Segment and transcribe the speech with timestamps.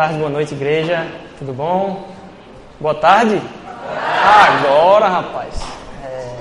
[0.00, 1.06] Tarde, boa noite, igreja.
[1.38, 2.08] Tudo bom?
[2.80, 3.38] Boa tarde?
[3.86, 5.60] Agora, rapaz.
[6.02, 6.36] É...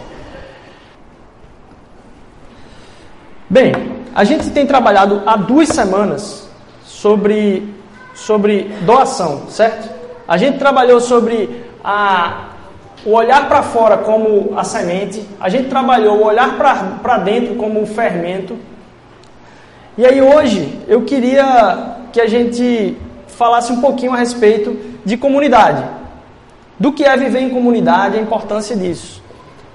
[3.49, 3.73] Bem,
[4.15, 6.49] a gente tem trabalhado há duas semanas
[6.85, 7.75] sobre,
[8.15, 9.89] sobre doação, certo?
[10.25, 12.51] A gente trabalhou sobre a,
[13.05, 17.81] o olhar para fora como a semente, a gente trabalhou o olhar para dentro como
[17.81, 18.57] o fermento.
[19.97, 22.97] E aí hoje eu queria que a gente
[23.39, 25.81] falasse um pouquinho a respeito de comunidade.
[26.77, 29.23] Do que é viver em comunidade, a importância disso.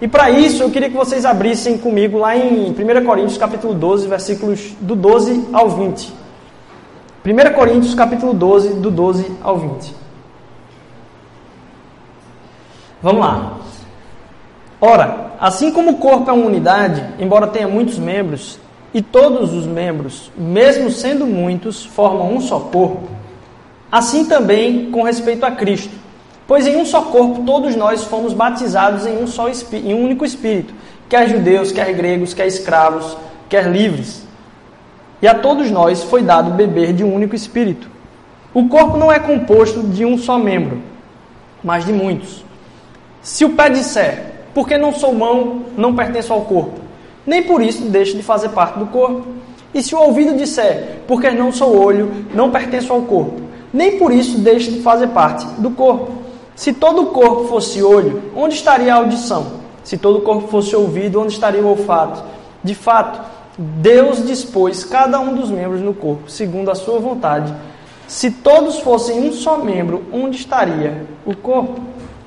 [0.03, 4.07] E para isso, eu queria que vocês abrissem comigo lá em 1 Coríntios capítulo 12,
[4.07, 6.13] versículos do 12 ao 20.
[7.25, 9.95] 1 Coríntios capítulo 12, do 12 ao 20.
[13.01, 13.59] Vamos lá.
[14.79, 18.59] Ora, assim como o corpo é uma unidade, embora tenha muitos membros,
[18.93, 23.24] e todos os membros, mesmo sendo muitos, formam um só corpo,
[23.95, 25.95] Assim também com respeito a Cristo.
[26.49, 30.25] Pois em um só corpo todos nós fomos batizados em um só em um único
[30.25, 30.75] espírito,
[31.09, 33.17] quer judeus, quer gregos, quer escravos,
[33.49, 34.27] quer livres.
[35.23, 37.89] E a todos nós foi dado beber de um único espírito.
[38.53, 40.83] O corpo não é composto de um só membro,
[41.63, 42.45] mas de muitos.
[43.23, 46.81] Se o pé disser, porque não sou mão, não pertenço ao corpo,
[47.25, 49.25] nem por isso deixe de fazer parte do corpo.
[49.73, 54.13] E se o ouvido disser, porque não sou olho, não pertenço ao corpo, nem por
[54.13, 56.13] isso deixa de fazer parte do corpo.
[56.55, 59.47] Se todo o corpo fosse olho, onde estaria a audição?
[59.83, 62.23] Se todo o corpo fosse ouvido, onde estaria o olfato?
[62.63, 63.21] De fato,
[63.59, 67.53] Deus dispôs cada um dos membros no corpo, segundo a sua vontade.
[68.07, 71.81] Se todos fossem um só membro, onde estaria o corpo?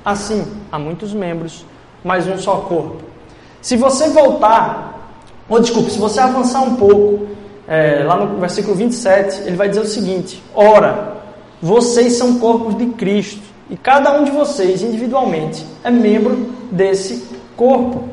[0.04, 1.64] Assim, há muitos membros,
[2.04, 2.98] mas um só corpo.
[3.62, 5.16] Se você voltar,
[5.48, 7.26] ou desculpe, se você avançar um pouco,
[7.66, 11.17] é, lá no versículo 27, ele vai dizer o seguinte: Ora,
[11.60, 16.36] vocês são corpos de Cristo e cada um de vocês individualmente é membro
[16.70, 17.26] desse
[17.56, 18.08] corpo.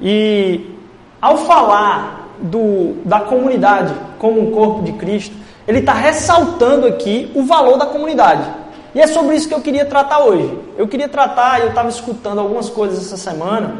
[0.00, 0.70] E
[1.20, 5.34] ao falar do, da comunidade como um corpo de Cristo,
[5.66, 8.48] ele está ressaltando aqui o valor da comunidade.
[8.94, 10.56] E é sobre isso que eu queria tratar hoje.
[10.76, 13.76] Eu queria tratar, eu estava escutando algumas coisas essa semana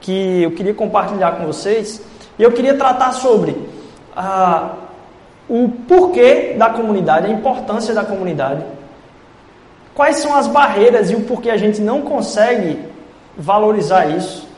[0.00, 2.02] que eu queria compartilhar com vocês,
[2.38, 3.56] e eu queria tratar sobre
[4.16, 4.70] ah,
[5.50, 8.64] o porquê da comunidade, a importância da comunidade,
[9.92, 12.78] quais são as barreiras e o porquê a gente não consegue
[13.36, 14.48] valorizar isso,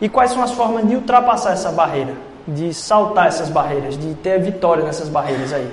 [0.00, 2.14] e quais são as formas de ultrapassar essa barreira,
[2.48, 5.70] de saltar essas barreiras, de ter vitória nessas barreiras aí.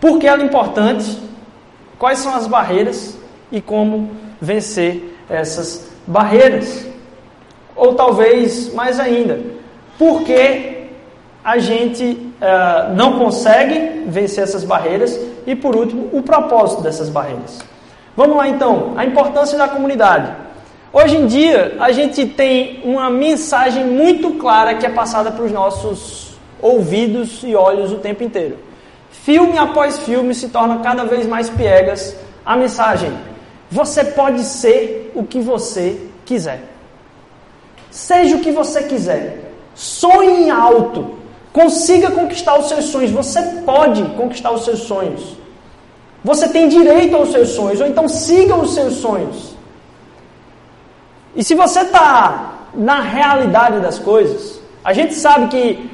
[0.00, 1.20] Por que ela é importante?
[1.98, 3.18] Quais são as barreiras
[3.52, 4.10] e como
[4.40, 6.86] vencer essas barreiras?
[7.76, 9.38] Ou talvez mais ainda,
[9.98, 10.88] por que
[11.44, 17.60] a gente uh, não consegue vencer essas barreiras e, por último, o propósito dessas barreiras.
[18.16, 20.32] Vamos lá então, a importância da comunidade.
[20.92, 25.52] Hoje em dia, a gente tem uma mensagem muito clara que é passada para os
[25.52, 28.58] nossos ouvidos e olhos o tempo inteiro.
[29.10, 33.12] Filme após filme se torna cada vez mais piegas a mensagem:
[33.70, 36.62] você pode ser o que você quiser.
[37.90, 39.52] Seja o que você quiser.
[39.74, 41.19] Sonhe alto.
[41.52, 43.10] Consiga conquistar os seus sonhos.
[43.10, 45.36] Você pode conquistar os seus sonhos.
[46.22, 47.80] Você tem direito aos seus sonhos.
[47.80, 49.54] Ou então siga os seus sonhos.
[51.34, 55.90] E se você está na realidade das coisas, a gente sabe que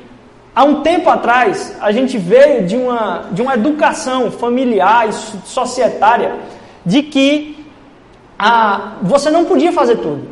[0.54, 5.12] há um tempo atrás a gente veio de uma, de uma educação familiar e
[5.46, 6.36] societária
[6.84, 7.66] de que
[8.38, 10.28] ah, você não podia fazer tudo.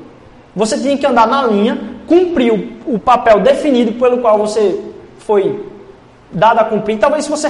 [0.55, 4.94] Você tinha que andar na linha, cumprir o, o papel definido pelo qual você
[5.27, 5.69] foi
[6.31, 6.99] dada a cumprir.
[6.99, 7.49] Talvez se você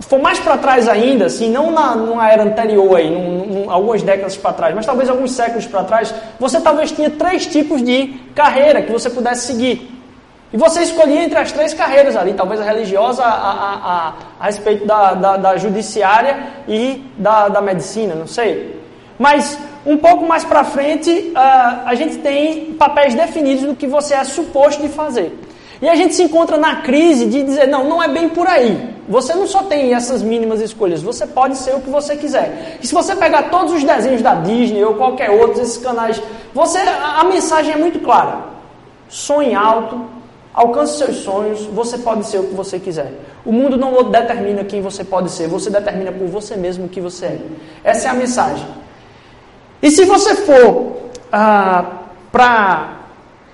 [0.00, 4.02] for mais para trás ainda, assim, não na, numa era anterior aí, num, num, algumas
[4.02, 8.08] décadas para trás, mas talvez alguns séculos para trás, você talvez tinha três tipos de
[8.34, 9.90] carreira que você pudesse seguir.
[10.52, 14.44] E você escolhia entre as três carreiras ali, talvez a religiosa, a, a, a, a
[14.44, 18.78] respeito da, da, da, judiciária e da, da medicina, não sei.
[19.18, 19.56] Mas
[19.86, 24.24] um pouco mais para frente, uh, a gente tem papéis definidos do que você é
[24.24, 25.32] suposto de fazer.
[25.82, 28.94] E a gente se encontra na crise de dizer, não, não é bem por aí.
[29.08, 32.78] Você não só tem essas mínimas escolhas, você pode ser o que você quiser.
[32.80, 36.22] E se você pegar todos os desenhos da Disney ou qualquer outro, esses canais,
[36.54, 38.44] você a mensagem é muito clara.
[39.08, 40.06] Sonhe alto,
[40.54, 43.12] alcance seus sonhos, você pode ser o que você quiser.
[43.44, 47.00] O mundo não determina quem você pode ser, você determina por você mesmo o que
[47.00, 47.40] você é.
[47.82, 48.68] Essa é a mensagem.
[49.82, 51.84] E se você for ah,
[52.30, 53.01] para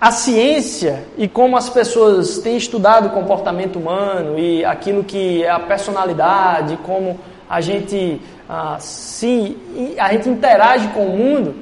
[0.00, 5.50] a ciência e como as pessoas têm estudado o comportamento humano e aquilo que é
[5.50, 7.18] a personalidade, como
[7.50, 9.56] a gente ah, se
[9.98, 11.54] a gente interage com o mundo,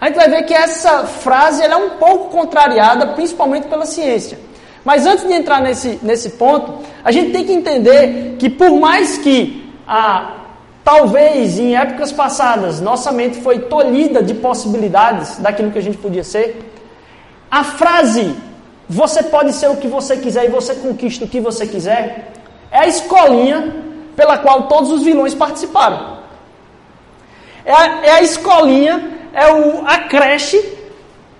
[0.00, 4.38] a gente vai ver que essa frase é um pouco contrariada, principalmente pela ciência.
[4.84, 9.16] Mas antes de entrar nesse, nesse ponto, a gente tem que entender que por mais
[9.16, 10.44] que ah,
[10.84, 16.24] talvez em épocas passadas nossa mente foi tolhida de possibilidades daquilo que a gente podia
[16.24, 16.73] ser,
[17.54, 18.34] a frase
[18.88, 22.32] você pode ser o que você quiser e você conquista o que você quiser
[22.68, 23.58] é a escolinha
[24.16, 26.18] pela qual todos os vilões participaram.
[27.64, 28.94] É a, é a escolinha,
[29.32, 30.60] é o, a creche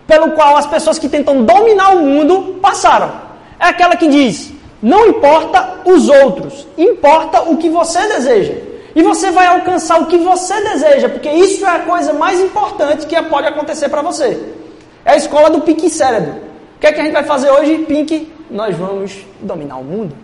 [0.07, 3.11] pelo qual as pessoas que tentam dominar o mundo passaram.
[3.59, 8.55] É aquela que diz: não importa os outros, importa o que você deseja.
[8.95, 13.05] E você vai alcançar o que você deseja, porque isso é a coisa mais importante
[13.05, 14.63] que pode acontecer para você.
[15.05, 16.33] É a escola do pique cérebro.
[16.77, 18.33] O que é que a gente vai fazer hoje, Pink?
[18.51, 20.17] Nós vamos dominar o mundo.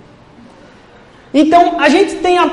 [1.32, 2.50] Então, a gente tem a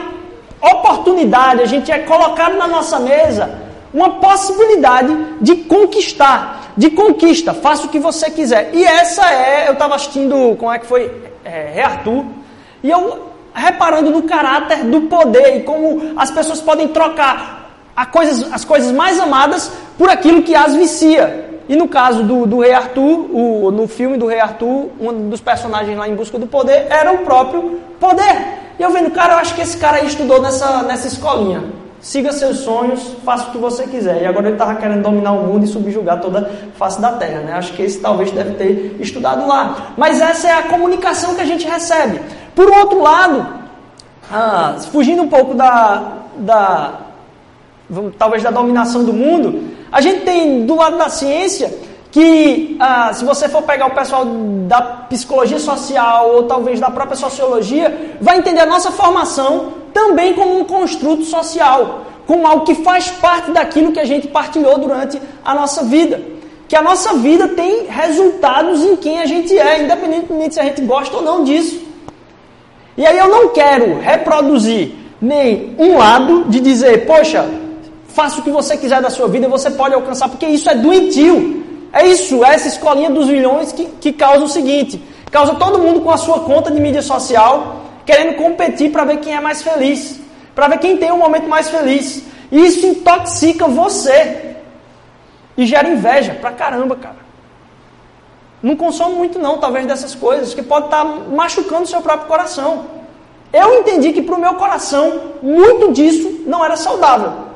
[0.61, 7.85] oportunidade, a gente é colocado na nossa mesa uma possibilidade de conquistar, de conquista, faça
[7.85, 8.71] o que você quiser.
[8.73, 11.11] E essa é, eu estava assistindo, como é que foi,
[11.43, 12.25] é, Rei Arthur,
[12.83, 17.71] e eu reparando no caráter do poder e como as pessoas podem trocar
[18.11, 21.56] coisas, as coisas mais amadas por aquilo que as vicia.
[21.69, 25.41] E no caso do, do Rei Arthur, o, no filme do Rei Arthur, um dos
[25.41, 28.57] personagens lá em busca do poder era o próprio poder.
[28.79, 31.63] E eu vendo, cara, eu acho que esse cara aí estudou nessa, nessa escolinha.
[31.99, 34.21] Siga seus sonhos, faça o que você quiser.
[34.21, 37.41] E agora ele estava querendo dominar o mundo e subjugar toda a face da terra.
[37.41, 37.53] Né?
[37.53, 39.93] Acho que esse talvez deve ter estudado lá.
[39.97, 42.21] Mas essa é a comunicação que a gente recebe.
[42.55, 43.45] Por outro lado,
[44.31, 47.06] ah, fugindo um pouco da, da
[48.17, 51.73] talvez da dominação do mundo, a gente tem do lado da ciência
[52.11, 54.25] que ah, se você for pegar o pessoal
[54.67, 60.59] da psicologia social ou talvez da própria sociologia, vai entender a nossa formação também como
[60.59, 65.53] um construto social, como algo que faz parte daquilo que a gente partilhou durante a
[65.53, 66.21] nossa vida.
[66.67, 70.81] Que a nossa vida tem resultados em quem a gente é, independentemente se a gente
[70.81, 71.81] gosta ou não disso.
[72.97, 74.91] E aí eu não quero reproduzir
[75.21, 77.47] nem um lado de dizer, poxa,
[78.17, 81.63] faça o que você quiser da sua vida você pode alcançar, porque isso é doentio.
[81.93, 86.01] É isso, é essa escolinha dos milhões que, que causa o seguinte: causa todo mundo
[86.01, 90.19] com a sua conta de mídia social querendo competir para ver quem é mais feliz,
[90.55, 92.23] para ver quem tem um momento mais feliz.
[92.51, 94.55] E isso intoxica você
[95.55, 97.21] e gera inveja pra caramba, cara.
[98.63, 101.11] Não consome muito não, talvez dessas coisas, que pode estar tá
[101.41, 102.85] machucando o seu próprio coração.
[103.53, 107.46] Eu entendi que para o meu coração muito disso não era saudável.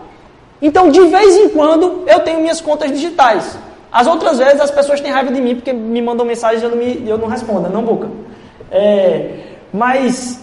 [0.61, 3.57] Então, de vez em quando, eu tenho minhas contas digitais.
[3.91, 6.69] As outras vezes as pessoas têm raiva de mim porque me mandam mensagem e eu
[6.69, 8.09] não, me, eu não respondo, não boca.
[8.71, 9.39] É,
[9.73, 10.39] mas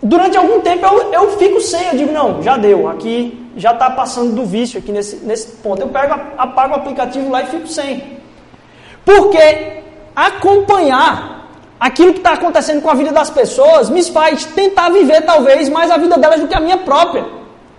[0.00, 3.90] durante algum tempo eu, eu fico sem, eu digo, não, já deu, aqui já está
[3.90, 5.80] passando do vício aqui nesse, nesse ponto.
[5.80, 8.18] Eu pego, apago o aplicativo lá e fico sem.
[9.04, 9.82] Porque
[10.14, 11.48] acompanhar
[11.80, 15.90] aquilo que está acontecendo com a vida das pessoas me faz tentar viver talvez mais
[15.90, 17.24] a vida delas do que a minha própria.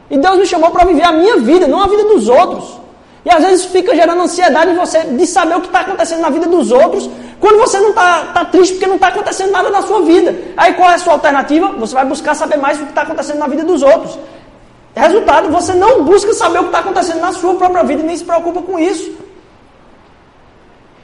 [0.10, 2.78] E Deus me chamou para viver a minha vida, não a vida dos outros.
[3.26, 6.30] E às vezes fica gerando ansiedade em você de saber o que está acontecendo na
[6.30, 7.10] vida dos outros,
[7.42, 10.34] quando você não está tá triste porque não está acontecendo nada na sua vida.
[10.56, 11.68] Aí qual é a sua alternativa?
[11.74, 14.18] Você vai buscar saber mais o que está acontecendo na vida dos outros.
[14.96, 18.16] Resultado, você não busca saber o que está acontecendo na sua própria vida e nem
[18.16, 19.12] se preocupa com isso.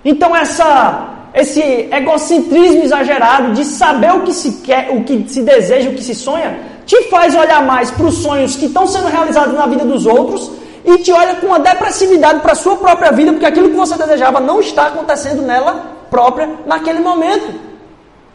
[0.06, 5.90] Então essa, esse egocentrismo exagerado de saber o que se quer, o que se deseja,
[5.90, 9.54] o que se sonha, te faz olhar mais para os sonhos que estão sendo realizados
[9.54, 10.52] na vida dos outros
[10.86, 13.98] e te olha com uma depressividade para a sua própria vida, porque aquilo que você
[13.98, 17.54] desejava não está acontecendo nela própria naquele momento.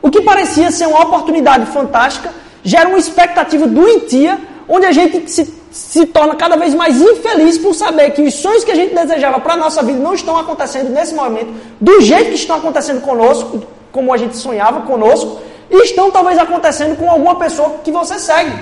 [0.01, 4.39] O que parecia ser uma oportunidade fantástica gera uma expectativa doentia,
[4.69, 8.65] onde a gente se, se torna cada vez mais infeliz por saber que os sonhos
[8.65, 12.29] que a gente desejava para a nossa vida não estão acontecendo nesse momento, do jeito
[12.29, 13.63] que estão acontecendo conosco,
[13.93, 15.39] como a gente sonhava conosco,
[15.71, 18.53] e estão talvez acontecendo com alguma pessoa que você segue.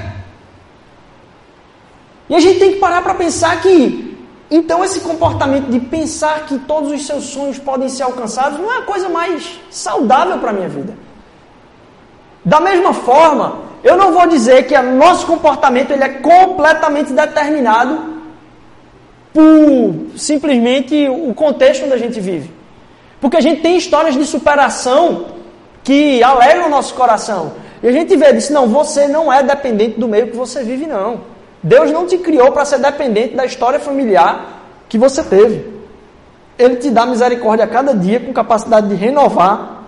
[2.28, 4.16] E a gente tem que parar para pensar que,
[4.50, 8.78] então, esse comportamento de pensar que todos os seus sonhos podem ser alcançados não é
[8.78, 10.94] a coisa mais saudável para a minha vida.
[12.44, 18.16] Da mesma forma, eu não vou dizer que o nosso comportamento ele é completamente determinado
[19.32, 22.50] por simplesmente o contexto onde a gente vive.
[23.20, 25.35] Porque a gente tem histórias de superação
[25.86, 27.52] que alegram o nosso coração.
[27.80, 30.84] E a gente vê, diz, não, você não é dependente do meio que você vive,
[30.84, 31.20] não.
[31.62, 35.64] Deus não te criou para ser dependente da história familiar que você teve.
[36.58, 39.84] Ele te dá misericórdia a cada dia com capacidade de renovar.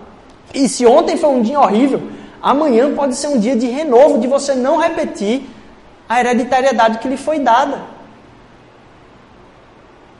[0.53, 2.01] E se ontem foi um dia horrível,
[2.41, 5.49] amanhã pode ser um dia de renovo, de você não repetir
[6.07, 7.77] a hereditariedade que lhe foi dada.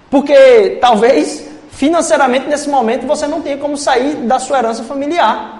[0.10, 5.59] Porque talvez financeiramente nesse momento você não tenha como sair da sua herança familiar.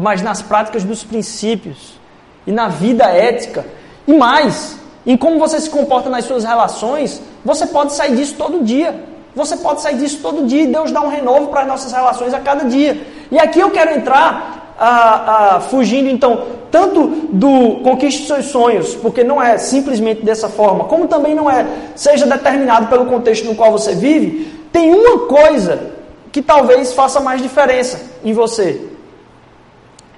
[0.00, 2.00] Mas nas práticas dos princípios
[2.46, 3.66] e na vida ética
[4.06, 8.64] e mais, em como você se comporta nas suas relações, você pode sair disso todo
[8.64, 9.04] dia.
[9.36, 12.32] Você pode sair disso todo dia e Deus dá um renovo para as nossas relações
[12.32, 12.98] a cada dia.
[13.30, 19.22] E aqui eu quero entrar ah, ah, fugindo então tanto do conquiste seus sonhos, porque
[19.22, 23.70] não é simplesmente dessa forma, como também não é seja determinado pelo contexto no qual
[23.70, 25.90] você vive, tem uma coisa
[26.32, 28.80] que talvez faça mais diferença em você,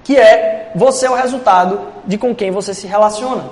[0.05, 3.51] que é você é o resultado de com quem você se relaciona.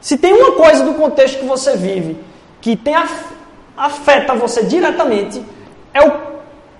[0.00, 2.18] Se tem uma coisa do contexto que você vive
[2.60, 2.94] que tem
[3.76, 5.42] afeta você diretamente,
[5.92, 6.12] é o,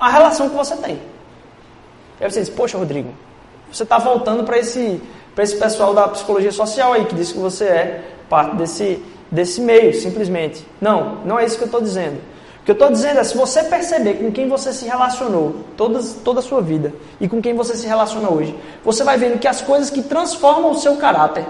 [0.00, 0.98] a relação que você tem.
[2.20, 3.10] Aí você diz, poxa, Rodrigo,
[3.70, 5.00] você está voltando para esse,
[5.36, 9.94] esse pessoal da psicologia social aí, que diz que você é parte desse, desse meio,
[9.94, 10.66] simplesmente.
[10.80, 12.18] Não, não é isso que eu estou dizendo.
[12.66, 16.40] Que eu estou dizendo é, se você perceber com quem você se relacionou toda, toda
[16.40, 19.62] a sua vida e com quem você se relaciona hoje, você vai vendo que as
[19.62, 21.46] coisas que transformam o seu caráter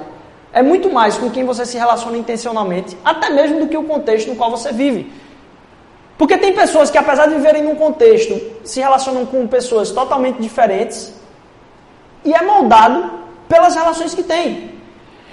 [0.52, 4.28] é muito mais com quem você se relaciona intencionalmente, até mesmo do que o contexto
[4.28, 5.10] no qual você vive.
[6.18, 11.14] Porque tem pessoas que, apesar de viverem num contexto, se relacionam com pessoas totalmente diferentes
[12.26, 13.10] e é moldado
[13.48, 14.75] pelas relações que tem.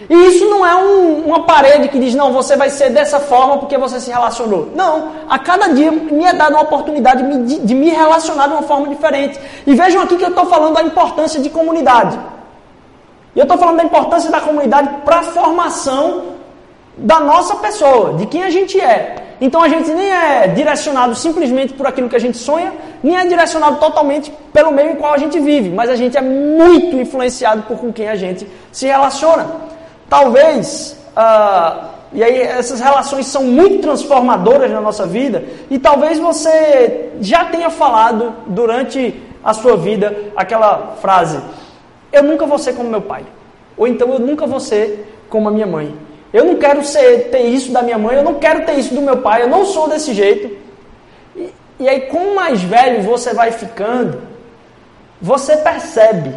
[0.10, 3.58] E isso não é um, uma parede que diz, não, você vai ser dessa forma
[3.58, 4.70] porque você se relacionou.
[4.76, 8.64] Não, a cada dia me é dada uma oportunidade de, de, me relacionar de uma
[8.64, 9.40] forma diferente.
[9.66, 12.20] E vejam aqui que eu estou falando da importância de comunidade.
[13.36, 16.34] E eu estou falando da importância da comunidade para a formação
[16.96, 19.16] da nossa pessoa, de quem a gente é.
[19.42, 23.26] Então a gente nem é direcionado simplesmente por aquilo que a gente sonha, nem é
[23.26, 27.64] direcionado totalmente pelo meio em qual a gente vive, mas a gente é muito influenciado
[27.64, 29.73] por com quem a gente se relaciona.
[30.14, 37.10] Talvez, uh, e aí essas relações são muito transformadoras na nossa vida, e talvez você
[37.20, 41.40] já tenha falado durante a sua vida aquela frase:
[42.12, 43.24] Eu nunca vou ser como meu pai,
[43.76, 45.96] ou então eu nunca vou ser como a minha mãe.
[46.32, 49.02] Eu não quero ser, ter isso da minha mãe, eu não quero ter isso do
[49.02, 50.56] meu pai, eu não sou desse jeito.
[51.36, 54.22] E, e aí, com mais velho você vai ficando,
[55.20, 56.36] você percebe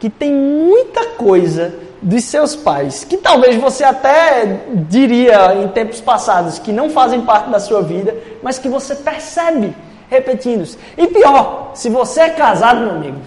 [0.00, 6.58] que tem muita coisa dos seus pais, que talvez você até diria em tempos passados
[6.58, 9.74] que não fazem parte da sua vida, mas que você percebe
[10.10, 10.76] repetindo-se.
[10.98, 13.18] E pior, se você é casado, meu amigo,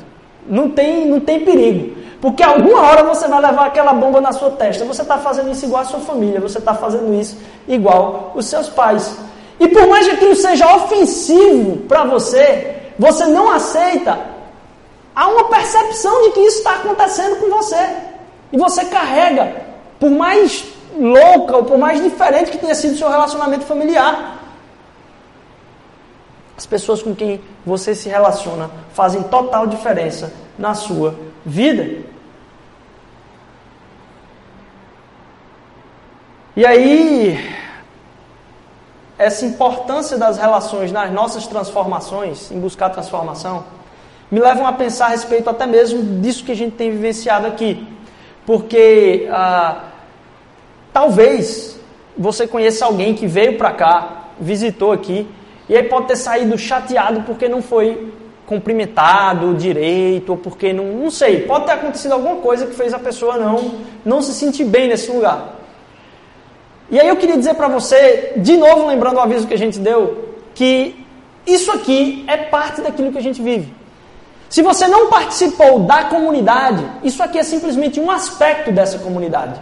[0.45, 1.95] não tem, não tem perigo.
[2.21, 4.83] Porque alguma hora você vai levar aquela bomba na sua testa.
[4.85, 8.67] Você está fazendo isso igual a sua família, você está fazendo isso igual os seus
[8.69, 9.17] pais.
[9.59, 14.19] E por mais que aquilo seja ofensivo para você, você não aceita,
[15.15, 18.14] há uma percepção de que isso está acontecendo com você.
[18.55, 19.65] E você carrega,
[19.99, 20.63] por mais
[20.97, 24.39] louca ou por mais diferente que tenha sido o seu relacionamento familiar.
[26.57, 32.05] As pessoas com quem você se relaciona fazem total diferença na sua vida.
[36.55, 37.53] E aí,
[39.17, 43.65] essa importância das relações nas nossas transformações, em buscar transformação,
[44.31, 47.94] me levam a pensar a respeito até mesmo disso que a gente tem vivenciado aqui.
[48.45, 49.83] Porque ah,
[50.93, 51.79] talvez
[52.17, 55.27] você conheça alguém que veio para cá, visitou aqui,
[55.67, 58.13] e aí pode ter saído chateado porque não foi
[58.45, 62.99] cumprimentado direito, ou porque não, não sei, pode ter acontecido alguma coisa que fez a
[62.99, 65.55] pessoa não, não se sentir bem nesse lugar.
[66.89, 69.79] E aí eu queria dizer para você, de novo lembrando o aviso que a gente
[69.79, 71.03] deu, que
[71.47, 73.73] isso aqui é parte daquilo que a gente vive.
[74.55, 79.59] Se você não participou da comunidade, isso aqui é simplesmente um aspecto dessa comunidade.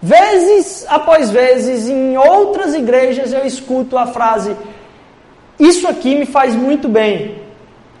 [0.00, 4.56] Vezes após vezes, em outras igrejas, eu escuto a frase:
[5.58, 7.42] Isso aqui me faz muito bem.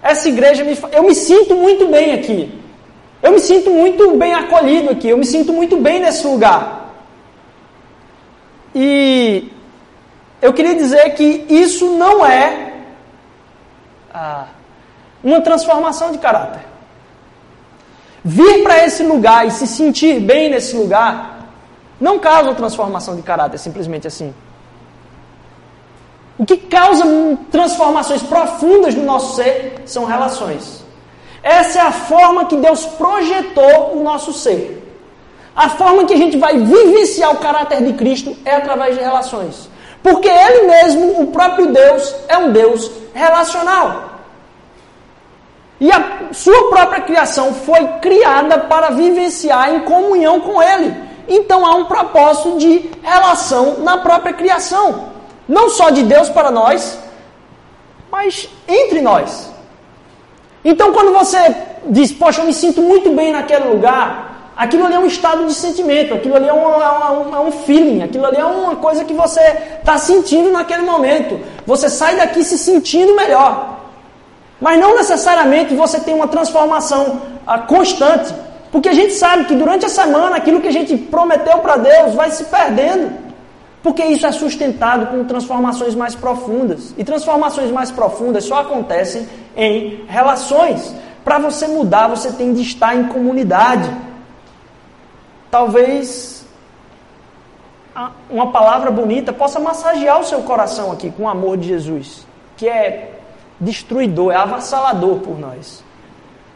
[0.02, 2.50] Essa igreja, me, eu me sinto muito bem aqui.
[3.22, 5.10] Eu me sinto muito bem acolhido aqui.
[5.10, 6.94] Eu me sinto muito bem nesse lugar.
[8.74, 9.52] E
[10.40, 12.72] eu queria dizer que isso não é
[14.14, 14.46] ah,
[15.22, 16.62] uma transformação de caráter.
[18.24, 21.48] Vir para esse lugar e se sentir bem nesse lugar
[22.00, 24.34] não causa transformação de caráter, simplesmente assim.
[26.38, 27.04] O que causa
[27.50, 30.82] transformações profundas no nosso ser são relações.
[31.42, 34.78] Essa é a forma que Deus projetou o nosso ser.
[35.54, 39.68] A forma que a gente vai vivenciar o caráter de Cristo é através de relações.
[40.02, 44.09] Porque Ele mesmo, o próprio Deus, é um Deus relacional.
[45.80, 50.94] E a sua própria criação foi criada para vivenciar em comunhão com Ele.
[51.26, 55.08] Então há um propósito de relação na própria criação.
[55.48, 56.98] Não só de Deus para nós,
[58.10, 59.50] mas entre nós.
[60.62, 61.56] Então quando você
[61.86, 65.54] diz, poxa, eu me sinto muito bem naquele lugar, aquilo ali é um estado de
[65.54, 69.02] sentimento, aquilo ali é um, é um, é um feeling, aquilo ali é uma coisa
[69.02, 69.40] que você
[69.78, 71.40] está sentindo naquele momento.
[71.64, 73.79] Você sai daqui se sentindo melhor.
[74.60, 78.34] Mas não necessariamente você tem uma transformação ah, constante.
[78.70, 82.14] Porque a gente sabe que durante a semana aquilo que a gente prometeu para Deus
[82.14, 83.10] vai se perdendo.
[83.82, 86.94] Porque isso é sustentado com transformações mais profundas.
[86.98, 89.26] E transformações mais profundas só acontecem
[89.56, 90.94] em relações.
[91.24, 93.90] Para você mudar, você tem de estar em comunidade.
[95.50, 96.44] Talvez
[98.28, 102.26] uma palavra bonita possa massagear o seu coração aqui com o amor de Jesus,
[102.56, 103.19] que é
[103.60, 105.82] destruidor, é avassalador por nós.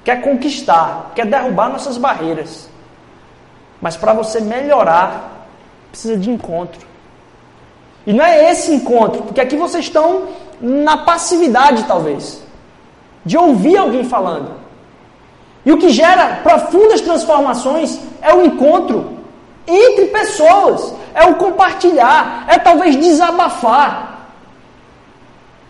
[0.04, 2.68] Quer conquistar, quer derrubar nossas barreiras.
[3.80, 5.46] Mas para você melhorar,
[5.90, 6.86] precisa de encontro.
[8.06, 10.28] E não é esse encontro, porque aqui vocês estão
[10.60, 12.42] na passividade, talvez,
[13.24, 14.52] de ouvir alguém falando.
[15.64, 19.14] E o que gera profundas transformações é o encontro
[19.66, 24.13] entre pessoas, é o compartilhar, é talvez desabafar.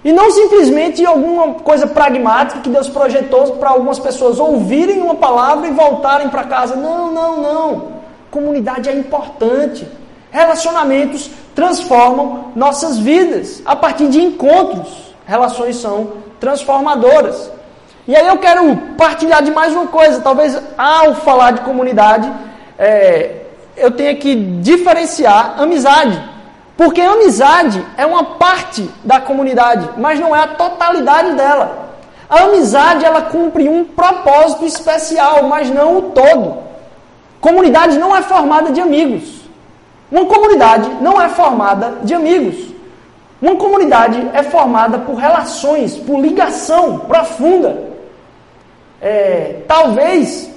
[0.04, 5.66] E não simplesmente alguma coisa pragmática que Deus projetou para algumas pessoas ouvirem uma palavra
[5.66, 6.76] e voltarem para casa.
[6.76, 7.88] Não, não, não.
[8.30, 9.88] Comunidade é importante.
[10.30, 15.14] Relacionamentos transformam nossas vidas a partir de encontros.
[15.26, 17.50] Relações são transformadoras.
[18.06, 20.20] E aí eu quero partilhar de mais uma coisa.
[20.20, 22.30] Talvez ao falar de comunidade,
[22.78, 23.36] é,
[23.74, 26.33] eu tenha que diferenciar amizade.
[26.76, 31.84] Porque a amizade é uma parte da comunidade, mas não é a totalidade dela.
[32.28, 36.56] A amizade ela cumpre um propósito especial, mas não o todo.
[37.40, 39.42] Comunidade não é formada de amigos.
[40.10, 42.74] Uma comunidade não é formada de amigos.
[43.40, 47.84] Uma comunidade é formada por relações, por ligação profunda.
[49.00, 50.50] É, talvez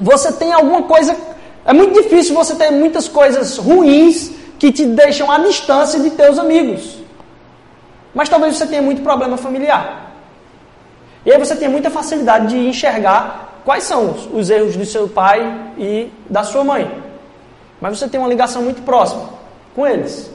[0.00, 1.14] você tenha alguma coisa.
[1.64, 6.38] É muito difícil você ter muitas coisas ruins que te deixam à distância de teus
[6.38, 6.98] amigos.
[8.14, 10.12] Mas talvez você tenha muito problema familiar.
[11.24, 15.72] E aí você tenha muita facilidade de enxergar quais são os erros do seu pai
[15.76, 17.02] e da sua mãe.
[17.80, 19.28] Mas você tem uma ligação muito próxima
[19.74, 20.30] com eles.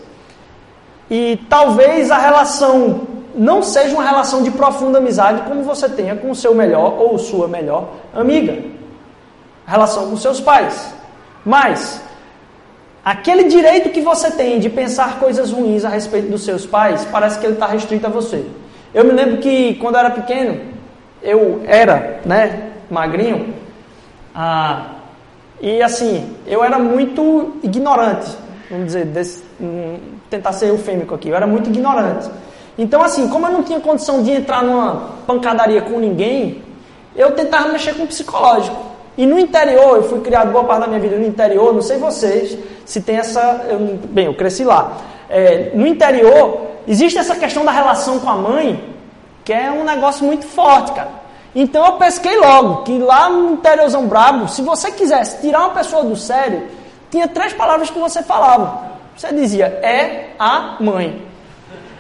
[1.10, 6.30] E talvez a relação não seja uma relação de profunda amizade como você tenha com
[6.30, 8.64] o seu melhor ou sua melhor amiga.
[9.66, 10.94] A relação com seus pais.
[11.46, 12.02] Mas
[13.04, 17.40] Aquele direito que você tem de pensar coisas ruins a respeito dos seus pais, parece
[17.40, 18.46] que ele está restrito a você.
[18.94, 20.62] Eu me lembro que quando eu era pequeno,
[21.24, 23.56] eu era, né, magrinho,
[24.36, 24.98] ah,
[25.60, 28.30] e assim, eu era muito ignorante,
[28.70, 29.98] vamos dizer, desse, um,
[30.30, 32.30] tentar ser eufêmico aqui, eu era muito ignorante.
[32.78, 36.62] Então, assim, como eu não tinha condição de entrar numa pancadaria com ninguém,
[37.16, 38.91] eu tentava mexer com o psicológico.
[39.18, 41.98] E no interior, eu fui criado boa parte da minha vida no interior, não sei
[41.98, 43.66] vocês, se tem essa.
[43.70, 44.98] Eu, bem, eu cresci lá.
[45.30, 48.96] É, no interior, existe essa questão da relação com a mãe,
[49.44, 51.22] que é um negócio muito forte, cara.
[51.54, 56.04] Então eu pesquei logo que lá no interiorzão brabo, se você quisesse tirar uma pessoa
[56.04, 56.64] do sério,
[57.10, 58.92] tinha três palavras que você falava.
[59.18, 61.22] Você dizia, é a mãe.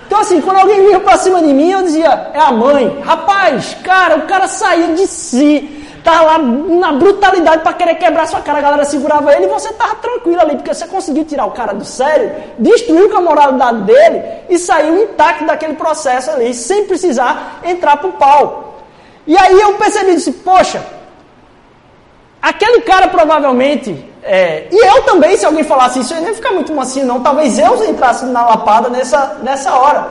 [0.08, 3.02] Então assim, quando alguém vinha pra cima de mim, eu dizia, é a mãe.
[3.02, 8.42] Rapaz, cara, o cara saía de si tá lá na brutalidade para querer quebrar sua
[8.42, 11.52] cara, a galera segurava ele e você tava tranquilo ali, porque você conseguiu tirar o
[11.52, 16.86] cara do sério, destruiu com a moralidade dele e saiu intacto daquele processo ali, sem
[16.86, 18.84] precisar entrar pro pau.
[19.26, 20.84] E aí eu percebi, disse, poxa,
[22.42, 26.52] aquele cara provavelmente, é, e eu também, se alguém falasse isso, eu não ia ficar
[26.52, 30.10] muito mansinho não, talvez eu entrasse na lapada nessa, nessa hora.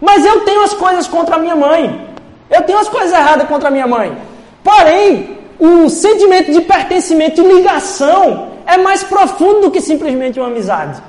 [0.00, 2.06] Mas eu tenho as coisas contra a minha mãe.
[2.50, 4.16] Eu tenho as coisas erradas contra a minha mãe.
[4.66, 11.00] Porém, o sentimento de pertencimento e ligação é mais profundo do que simplesmente uma amizade.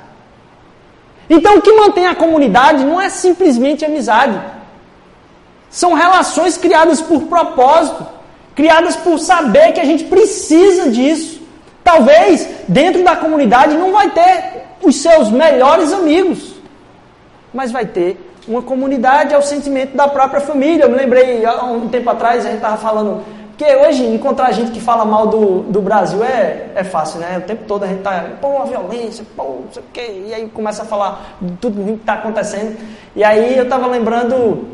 [1.28, 4.40] Então, o que mantém a comunidade não é simplesmente amizade.
[5.72, 8.06] São relações criadas por propósito,
[8.54, 11.42] criadas por saber que a gente precisa disso.
[11.84, 16.54] Talvez dentro da comunidade não vai ter os seus melhores amigos,
[17.52, 20.84] mas vai ter uma comunidade, é o sentimento da própria família.
[20.84, 23.24] Eu me lembrei, há um tempo atrás, a gente estava falando
[23.58, 27.40] porque hoje encontrar gente que fala mal do, do Brasil é, é fácil, né?
[27.40, 30.24] O tempo todo a gente tá, pô, a violência, pô, não sei o quê.
[30.28, 32.78] E aí começa a falar de tudo que está acontecendo.
[33.16, 34.68] E aí eu estava lembrando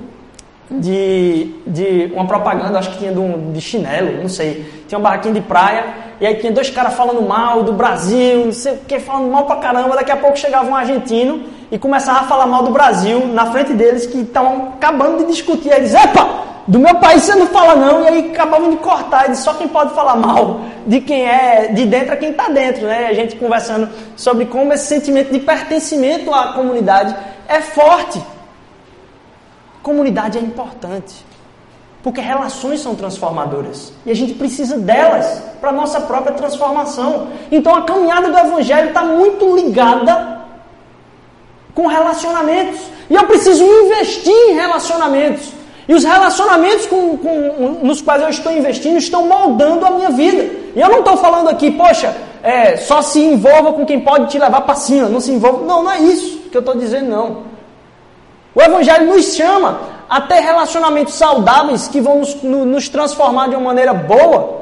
[0.69, 4.69] de, de uma propaganda, acho que tinha de, um, de chinelo, não sei.
[4.85, 5.85] Tinha uma barraquinha de praia,
[6.19, 9.45] e aí tinha dois caras falando mal do Brasil, não sei o que, falando mal
[9.45, 9.95] pra caramba.
[9.95, 13.71] Daqui a pouco chegava um argentino e começava a falar mal do Brasil na frente
[13.71, 15.71] deles, que estavam acabando de discutir.
[15.71, 19.25] Aí eles, epa, do meu país você não fala não, e aí acabavam de cortar.
[19.25, 22.85] Eles, só quem pode falar mal de quem é de dentro é quem está dentro,
[22.87, 23.07] né?
[23.07, 27.15] A gente conversando sobre como esse sentimento de pertencimento à comunidade
[27.47, 28.21] é forte.
[29.81, 31.25] Comunidade é importante.
[32.01, 33.93] Porque relações são transformadoras.
[34.05, 37.29] E a gente precisa delas para a nossa própria transformação.
[37.51, 40.41] Então a caminhada do Evangelho está muito ligada
[41.73, 42.81] com relacionamentos.
[43.09, 45.62] E eu preciso investir em relacionamentos.
[45.87, 50.43] E os relacionamentos com, com, nos quais eu estou investindo estão moldando a minha vida.
[50.75, 54.39] E eu não estou falando aqui, poxa, é, só se envolva com quem pode te
[54.39, 55.65] levar para cima, não se envolva.
[55.65, 57.53] Não, não é isso que eu estou dizendo, não.
[58.55, 63.65] O Evangelho nos chama a ter relacionamentos saudáveis que vão nos, nos transformar de uma
[63.65, 64.61] maneira boa,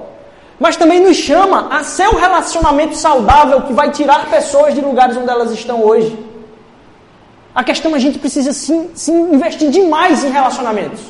[0.60, 5.18] mas também nos chama a ser um relacionamento saudável que vai tirar pessoas de lugares
[5.18, 6.31] onde elas estão hoje.
[7.54, 11.02] A questão é a gente precisa sim, sim investir demais em relacionamentos,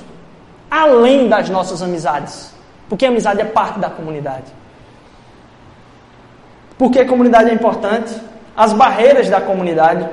[0.69, 2.51] além das nossas amizades,
[2.89, 4.51] porque a amizade é parte da comunidade.
[6.77, 8.13] Porque a comunidade é importante,
[8.57, 10.09] as barreiras da comunidade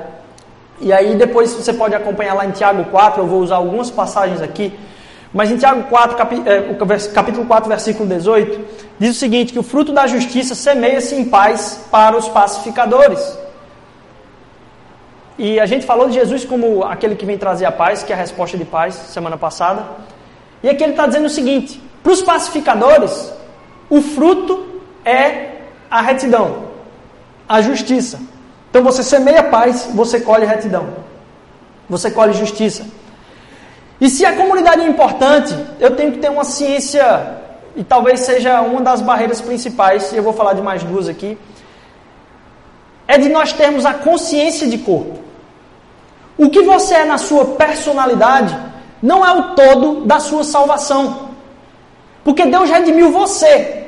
[0.81, 4.41] e aí depois você pode acompanhar lá em Tiago 4, eu vou usar algumas passagens
[4.41, 4.73] aqui.
[5.33, 8.59] Mas em Tiago 4, é, capítulo 4, versículo 18,
[8.97, 13.37] diz o seguinte: que o fruto da justiça semeia-se em paz para os pacificadores.
[15.39, 18.15] E a gente falou de Jesus como aquele que vem trazer a paz, que é
[18.15, 19.85] a resposta de paz, semana passada.
[20.61, 23.31] E aqui ele está dizendo o seguinte: para os pacificadores,
[23.89, 26.65] o fruto é a retidão,
[27.47, 28.19] a justiça.
[28.69, 30.89] Então você semeia paz, você colhe retidão.
[31.89, 32.85] Você colhe justiça.
[34.01, 37.37] E se a comunidade é importante, eu tenho que ter uma ciência,
[37.77, 41.37] e talvez seja uma das barreiras principais, e eu vou falar de mais duas aqui,
[43.07, 45.28] é de nós termos a consciência de corpo.
[46.39, 48.57] O que você é na sua personalidade
[49.03, 51.31] não é o todo da sua salvação.
[52.23, 53.87] Porque Deus redimiu você.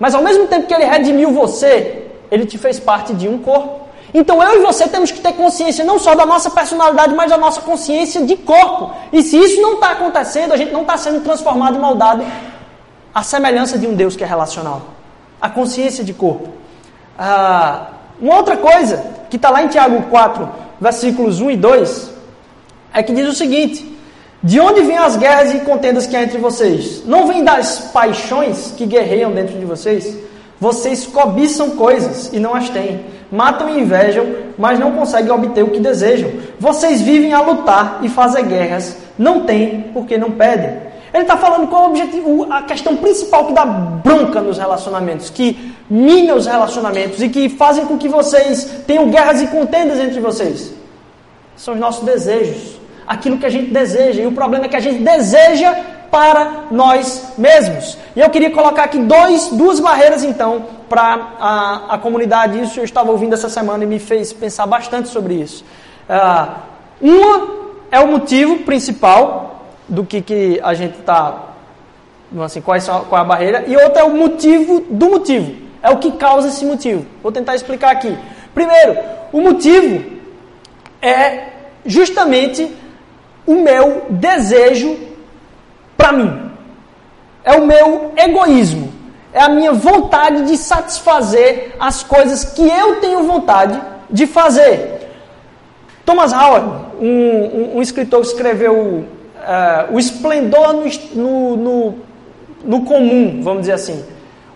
[0.00, 3.84] Mas ao mesmo tempo que Ele redimiu você, Ele te fez parte de um corpo.
[4.12, 7.38] Então eu e você temos que ter consciência não só da nossa personalidade, mas da
[7.38, 8.92] nossa consciência de corpo.
[9.12, 12.24] E se isso não está acontecendo, a gente não está sendo transformado e moldado
[13.14, 14.82] à semelhança de um Deus que é relacional.
[15.40, 16.48] A consciência de corpo.
[17.16, 22.10] Ah, uma outra coisa que está lá em Tiago 4, versículos 1 e 2,
[22.92, 23.98] é que diz o seguinte:
[24.42, 27.02] De onde vêm as guerras e contendas que há entre vocês?
[27.04, 30.16] Não vêm das paixões que guerreiam dentro de vocês?
[30.60, 35.70] Vocês cobiçam coisas e não as têm matam e invejam, mas não conseguem obter o
[35.70, 36.30] que desejam.
[36.58, 40.93] Vocês vivem a lutar e fazer guerras, não têm porque não pedem.
[41.14, 45.30] Ele está falando qual é o objetivo, a questão principal que dá bronca nos relacionamentos,
[45.30, 50.18] que mina os relacionamentos e que fazem com que vocês tenham guerras e contendas entre
[50.18, 50.74] vocês.
[51.56, 54.22] São os nossos desejos, aquilo que a gente deseja.
[54.22, 55.72] E o problema é que a gente deseja
[56.10, 57.96] para nós mesmos.
[58.16, 62.60] E eu queria colocar aqui dois, duas barreiras, então, para a, a comunidade.
[62.60, 65.64] Isso eu estava ouvindo essa semana e me fez pensar bastante sobre isso.
[66.08, 66.54] Uh,
[67.00, 67.48] uma
[67.92, 69.53] é o motivo principal
[69.88, 71.50] do que, que a gente está.
[72.42, 73.64] Assim, qual, é, qual é a barreira?
[73.66, 75.54] E outra é o motivo do motivo.
[75.82, 77.06] É o que causa esse motivo.
[77.22, 78.16] Vou tentar explicar aqui.
[78.54, 78.96] Primeiro,
[79.32, 80.02] o motivo
[81.00, 81.48] é
[81.84, 82.74] justamente
[83.46, 84.96] o meu desejo
[85.96, 86.50] para mim.
[87.44, 88.92] É o meu egoísmo.
[89.32, 95.10] É a minha vontade de satisfazer as coisas que eu tenho vontade de fazer.
[96.04, 96.66] Thomas Howard,
[97.00, 99.06] um, um, um escritor que escreveu
[99.44, 100.74] uh, O Esplendor
[101.14, 101.94] no, no,
[102.64, 104.04] no, comum, vamos dizer assim.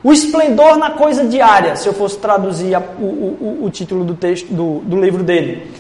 [0.03, 4.15] O esplendor na coisa diária, se eu fosse traduzir a, o, o, o, título do
[4.15, 5.71] texto do, do livro dele.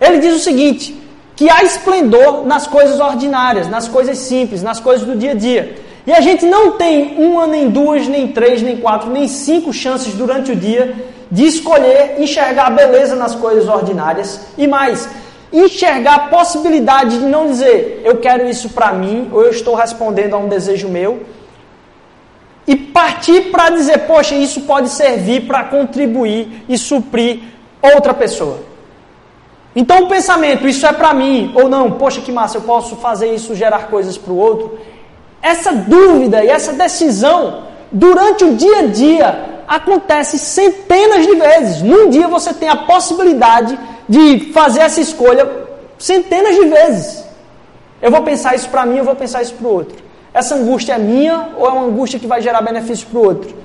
[0.00, 0.94] Ele diz o seguinte:
[1.36, 5.76] que há esplendor nas coisas ordinárias, nas coisas simples, nas coisas do dia a dia.
[6.04, 10.14] E a gente não tem uma, nem duas, nem três, nem quatro, nem cinco chances
[10.14, 10.94] durante o dia
[11.30, 15.08] de escolher enxergar a beleza nas coisas ordinárias e mais,
[15.52, 20.34] enxergar a possibilidade de não dizer eu quero isso para mim ou eu estou respondendo
[20.34, 21.22] a um desejo meu
[22.66, 27.40] e partir para dizer, poxa, isso pode servir para contribuir e suprir
[27.80, 28.58] outra pessoa.
[29.74, 33.32] Então o pensamento, isso é para mim, ou não, poxa que massa, eu posso fazer
[33.32, 34.78] isso, gerar coisas para o outro.
[35.40, 41.82] Essa dúvida e essa decisão, durante o dia a dia, acontece centenas de vezes.
[41.82, 45.48] Num dia você tem a possibilidade de fazer essa escolha
[45.98, 47.24] centenas de vezes.
[48.00, 49.96] Eu vou pensar isso para mim, eu vou pensar isso para o outro.
[50.32, 53.56] Essa angústia é minha ou é uma angústia que vai gerar benefício para o outro?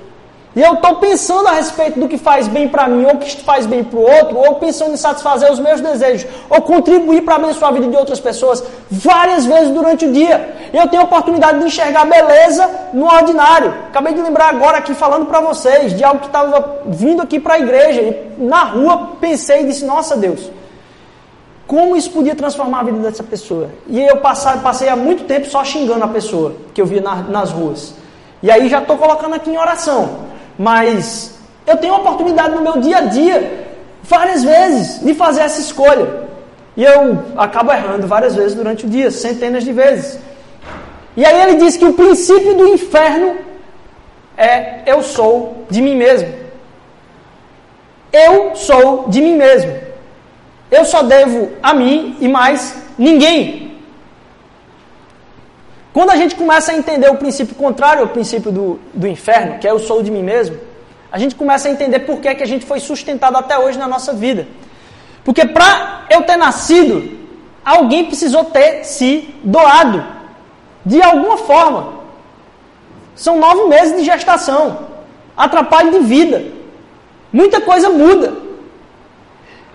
[0.56, 3.66] E eu estou pensando a respeito do que faz bem para mim ou que faz
[3.66, 7.70] bem para o outro, ou pensando em satisfazer os meus desejos, ou contribuir para abençoar
[7.70, 10.70] a vida de outras pessoas várias vezes durante o dia.
[10.72, 13.74] Eu tenho a oportunidade de enxergar beleza no ordinário.
[13.88, 17.54] Acabei de lembrar agora aqui falando para vocês de algo que estava vindo aqui para
[17.54, 20.50] a igreja e na rua pensei e disse: Nossa Deus,
[21.66, 23.70] como isso podia transformar a vida dessa pessoa?
[23.88, 27.16] E eu passei, passei há muito tempo só xingando a pessoa que eu via na,
[27.16, 27.94] nas ruas.
[28.40, 30.23] E aí já estou colocando aqui em oração.
[30.58, 33.66] Mas eu tenho a oportunidade no meu dia a dia,
[34.02, 36.24] várias vezes, de fazer essa escolha.
[36.76, 40.18] E eu acabo errando várias vezes durante o dia, centenas de vezes.
[41.16, 43.36] E aí ele diz que o princípio do inferno
[44.36, 46.28] é eu sou de mim mesmo.
[48.12, 49.72] Eu sou de mim mesmo.
[50.70, 53.63] Eu só devo a mim e mais ninguém.
[55.94, 59.68] Quando a gente começa a entender o princípio contrário ao princípio do, do inferno, que
[59.68, 60.58] é eu sou de mim mesmo,
[61.10, 63.78] a gente começa a entender por que, é que a gente foi sustentado até hoje
[63.78, 64.48] na nossa vida.
[65.24, 67.16] Porque para eu ter nascido,
[67.64, 70.04] alguém precisou ter se doado
[70.84, 72.00] de alguma forma.
[73.14, 74.88] São nove meses de gestação,
[75.36, 76.44] atrapalho de vida,
[77.32, 78.34] muita coisa muda.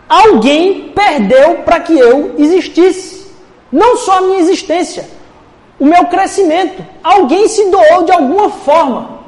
[0.09, 3.31] Alguém perdeu para que eu existisse,
[3.71, 5.17] não só a minha existência,
[5.79, 6.85] o meu crescimento.
[7.03, 9.19] Alguém se doou de alguma forma.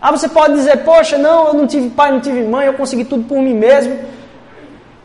[0.00, 3.04] Ah, você pode dizer, poxa, não, eu não tive pai, não tive mãe, eu consegui
[3.04, 3.98] tudo por mim mesmo.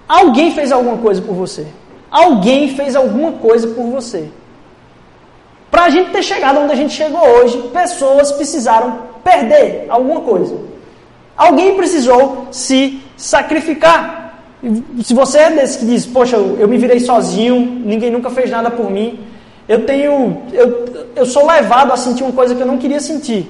[0.08, 1.66] Alguém fez alguma coisa por você.
[2.12, 4.30] Alguém fez alguma coisa por você.
[5.72, 10.56] Para a gente ter chegado onde a gente chegou hoje, pessoas precisaram perder alguma coisa.
[11.36, 14.38] Alguém precisou se sacrificar.
[15.04, 18.70] Se você é desse que diz, poxa, eu me virei sozinho, ninguém nunca fez nada
[18.70, 19.20] por mim,
[19.74, 20.44] eu tenho.
[20.52, 20.68] Eu,
[21.16, 23.50] eu sou levado a sentir uma coisa que eu não queria sentir.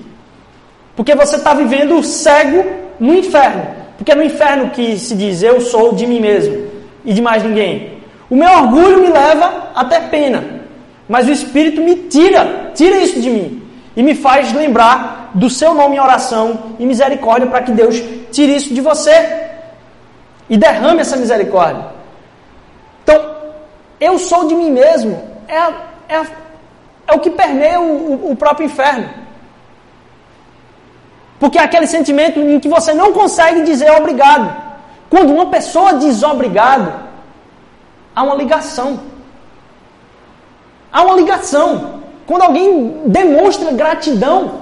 [0.95, 2.63] Porque você está vivendo cego
[2.99, 3.65] no inferno.
[3.97, 6.67] Porque é no inferno que se diz eu sou de mim mesmo
[7.03, 7.97] e de mais ninguém.
[8.29, 10.43] O meu orgulho me leva até pena.
[11.07, 13.61] Mas o Espírito me tira, tira isso de mim.
[13.95, 18.55] E me faz lembrar do seu nome em oração e misericórdia para que Deus tire
[18.55, 19.15] isso de você.
[20.49, 21.85] E derrame essa misericórdia.
[23.03, 23.19] Então,
[23.99, 25.21] eu sou de mim mesmo.
[25.47, 26.15] É é,
[27.07, 29.09] é o que permeia o, o próprio inferno.
[31.39, 34.55] Porque é aquele sentimento em que você não consegue dizer obrigado.
[35.09, 36.93] Quando uma pessoa diz obrigado,
[38.15, 38.99] há uma ligação.
[40.91, 42.01] Há uma ligação.
[42.25, 44.61] Quando alguém demonstra gratidão.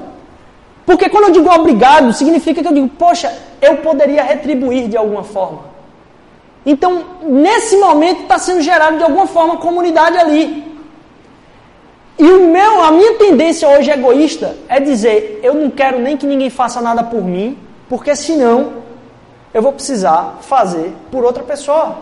[0.86, 5.24] Porque quando eu digo obrigado, significa que eu digo, poxa, eu poderia retribuir de alguma
[5.24, 5.60] forma.
[6.66, 10.71] Então, nesse momento, está sendo gerado de alguma forma comunidade ali.
[12.22, 16.28] E o meu, a minha tendência hoje egoísta é dizer: eu não quero nem que
[16.28, 17.58] ninguém faça nada por mim,
[17.90, 18.74] porque senão
[19.52, 21.98] eu vou precisar fazer por outra pessoa.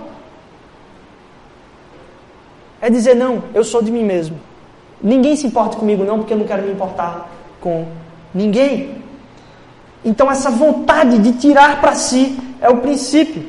[2.81, 4.37] É dizer: não, eu sou de mim mesmo.
[5.01, 7.29] Ninguém se importa comigo, não, porque eu não quero me importar
[7.61, 7.85] com
[8.35, 9.01] ninguém.
[10.03, 13.45] Então, essa vontade de tirar para si é o princípio.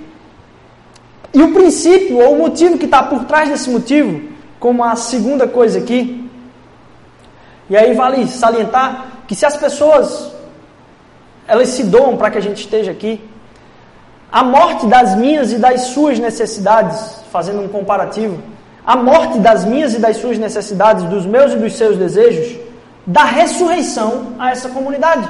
[1.34, 4.28] E o princípio, ou o motivo que está por trás desse motivo,
[4.60, 6.19] como a segunda coisa aqui,
[7.70, 10.32] e aí vale salientar que se as pessoas
[11.46, 13.24] elas se doam para que a gente esteja aqui,
[14.30, 18.40] a morte das minhas e das suas necessidades, fazendo um comparativo,
[18.84, 22.58] a morte das minhas e das suas necessidades, dos meus e dos seus desejos,
[23.06, 25.28] dá ressurreição a essa comunidade.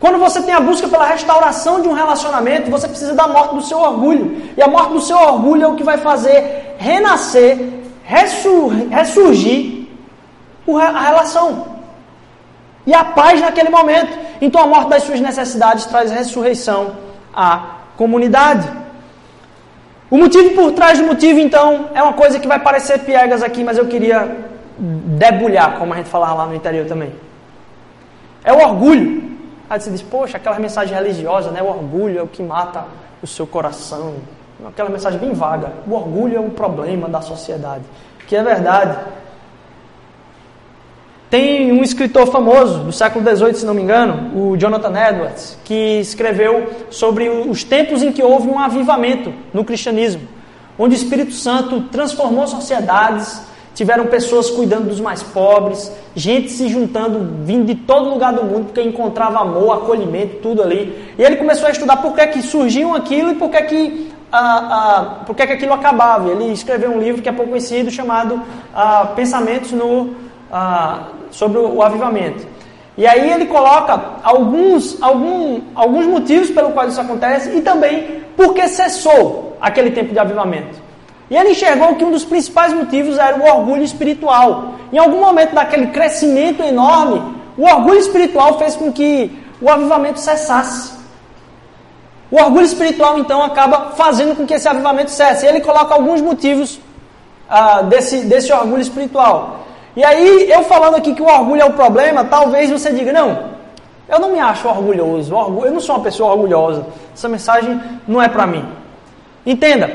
[0.00, 3.62] Quando você tem a busca pela restauração de um relacionamento, você precisa da morte do
[3.62, 4.42] seu orgulho.
[4.56, 7.58] E a morte do seu orgulho é o que vai fazer renascer,
[8.04, 9.83] ressur ressurgir
[10.66, 11.66] a relação.
[12.86, 14.18] E a paz naquele momento.
[14.40, 16.96] Então a morte das suas necessidades traz ressurreição
[17.34, 18.68] à comunidade.
[20.10, 23.64] O motivo por trás do motivo, então, é uma coisa que vai parecer piegas aqui,
[23.64, 24.46] mas eu queria
[24.78, 27.12] debulhar, como a gente falava lá no interior também.
[28.44, 29.34] É o orgulho.
[29.68, 31.62] Aí você diz, poxa, aquela mensagem religiosa, né?
[31.62, 32.84] O orgulho é o que mata
[33.22, 34.14] o seu coração.
[34.66, 35.72] Aquela mensagem bem vaga.
[35.86, 37.82] O orgulho é um problema da sociedade.
[38.28, 38.96] Que é verdade.
[41.34, 45.98] Tem um escritor famoso do século XVIII, se não me engano, o Jonathan Edwards, que
[45.98, 50.22] escreveu sobre os tempos em que houve um avivamento no cristianismo,
[50.78, 53.42] onde o Espírito Santo transformou sociedades,
[53.74, 58.66] tiveram pessoas cuidando dos mais pobres, gente se juntando, vindo de todo lugar do mundo,
[58.66, 61.14] porque encontrava amor, acolhimento, tudo ali.
[61.18, 65.22] E ele começou a estudar por que, que surgiam aquilo e por que, que ah,
[65.26, 66.30] por que, é que aquilo acabava.
[66.30, 68.40] Ele escreveu um livro que é pouco conhecido chamado
[68.72, 70.14] ah, Pensamentos no,
[70.52, 72.46] ah, sobre o, avivamento.
[72.96, 78.68] E aí ele coloca alguns, algum, alguns motivos pelo qual isso acontece e também porque
[78.68, 80.78] cessou aquele tempo de avivamento.
[81.28, 84.74] E ele enxergou que um dos principais motivos era o orgulho espiritual.
[84.92, 87.20] Em algum momento daquele crescimento enorme,
[87.58, 90.92] o orgulho espiritual fez com que o avivamento cessasse.
[92.30, 95.46] O orgulho espiritual, então, acaba fazendo com que esse avivamento cesse.
[95.46, 96.78] E ele coloca alguns motivos
[97.48, 99.64] ah, desse, desse orgulho espiritual.
[99.96, 103.54] E aí, eu falando aqui que o orgulho é o problema, talvez você diga, não,
[104.08, 106.84] eu não me acho orgulhoso, eu não sou uma pessoa orgulhosa.
[107.14, 108.64] Essa mensagem não é para mim.
[109.46, 109.90] Entenda,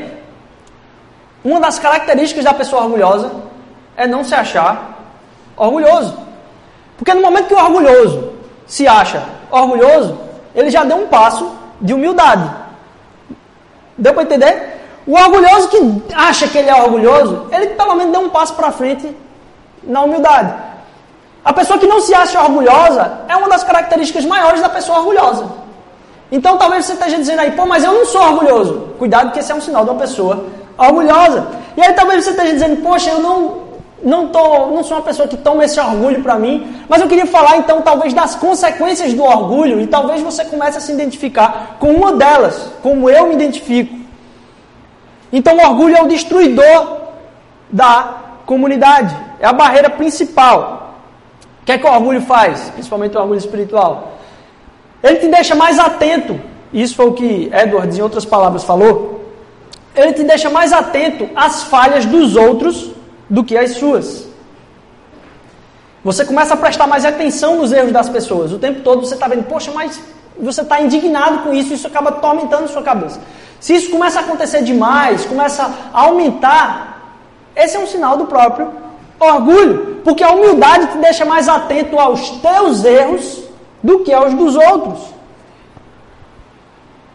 [1.44, 3.32] uma das características da pessoa orgulhosa
[3.98, 5.00] é não se achar
[5.56, 6.18] orgulhoso.
[6.98, 8.34] Porque no momento que o orgulhoso
[8.66, 10.18] se acha orgulhoso,
[10.56, 12.50] ele já deu um passo de humildade.
[13.98, 14.80] Deu para entender?
[15.06, 18.72] O orgulhoso que acha que ele é orgulhoso, ele pelo menos deu um passo para
[18.72, 19.16] frente
[19.90, 20.54] na humildade.
[21.44, 25.46] A pessoa que não se acha orgulhosa é uma das características maiores da pessoa orgulhosa.
[26.32, 28.74] Então talvez você esteja dizendo aí, pô, mas eu não sou orgulhoso.
[29.00, 30.46] Cuidado que esse é um sinal de uma pessoa
[30.78, 31.48] orgulhosa.
[31.76, 33.62] E aí talvez você esteja dizendo, poxa, eu não,
[34.04, 37.26] não, tô, não sou uma pessoa que toma esse orgulho para mim, mas eu queria
[37.26, 41.92] falar então talvez das consequências do orgulho e talvez você comece a se identificar com
[41.92, 43.98] uma delas, como eu me identifico.
[45.34, 47.00] Então o orgulho é o destruidor
[47.72, 50.96] da comunidade, é a barreira principal.
[51.62, 52.72] O que é que o orgulho faz?
[52.72, 54.14] Principalmente o orgulho espiritual.
[55.04, 56.42] Ele te deixa mais atento,
[56.74, 59.24] isso foi o que Edwards, em outras palavras, falou.
[59.96, 62.92] Ele te deixa mais atento às falhas dos outros
[63.30, 64.28] do que as suas.
[66.04, 68.52] Você começa a prestar mais atenção nos erros das pessoas.
[68.52, 70.02] O tempo todo você está vendo, poxa, mas
[70.40, 73.20] você está indignado com isso, isso acaba tormentando sua cabeça.
[73.60, 76.89] Se isso começa a acontecer demais, começa a aumentar,
[77.56, 78.72] esse é um sinal do próprio
[79.20, 80.02] orgulho.
[80.04, 83.44] Porque a humildade te deixa mais atento aos teus erros
[83.84, 85.00] do que aos dos outros.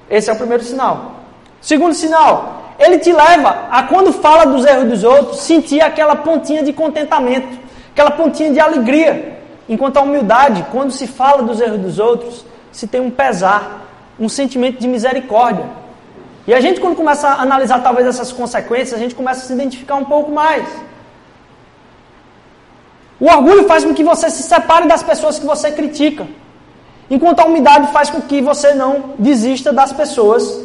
[0.08, 1.12] Esse é o primeiro sinal.
[1.60, 6.62] Segundo sinal, ele te leva a, quando fala dos erros dos outros, sentir aquela pontinha
[6.62, 7.58] de contentamento,
[7.92, 9.38] aquela pontinha de alegria.
[9.68, 13.86] Enquanto a humildade, quando se fala dos erros dos outros, se tem um pesar,
[14.20, 15.64] um sentimento de misericórdia.
[16.46, 19.52] E a gente, quando começa a analisar talvez essas consequências, a gente começa a se
[19.52, 20.66] identificar um pouco mais.
[23.18, 26.26] O orgulho faz com que você se separe das pessoas que você critica.
[27.08, 30.62] Enquanto a humildade faz com que você não desista das pessoas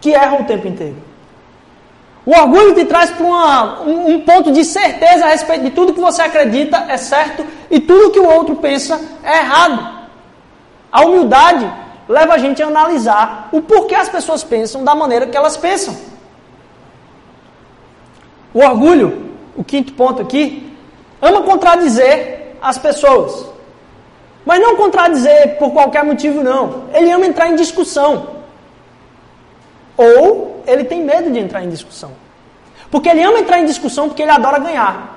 [0.00, 0.96] que erram o tempo inteiro.
[2.26, 6.00] O orgulho te traz para um, um ponto de certeza a respeito de tudo que
[6.00, 10.08] você acredita é certo e tudo que o outro pensa é errado.
[10.90, 11.70] A humildade
[12.08, 15.96] leva a gente a analisar o porquê as pessoas pensam da maneira que elas pensam.
[18.52, 20.72] O orgulho, o quinto ponto aqui,
[21.20, 23.46] ama contradizer as pessoas.
[24.44, 26.84] Mas não contradizer por qualquer motivo, não.
[26.92, 28.34] Ele ama entrar em discussão.
[29.96, 32.12] Ou ele tem medo de entrar em discussão.
[32.90, 35.14] Porque ele ama entrar em discussão porque ele adora ganhar.